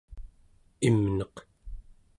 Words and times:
imneq 0.87 1.35